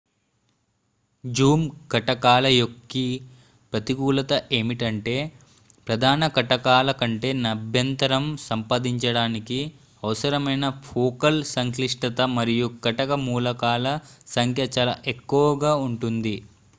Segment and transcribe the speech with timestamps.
[1.23, 3.01] Zoom కటకాల యొక్క
[3.73, 5.13] ప్రతికూలత ఏమిటంటే
[5.87, 9.59] ప్రధాన కటకాల కంటే నాభ్యంతరం సాధించడానికి
[10.03, 13.87] అవసరమైన ఫోకల్ సంక్లిష్టత మరియు కటక మూలకాల
[14.35, 16.35] సంఖ్య చాలా ఎక్కువగా ఉంటుంది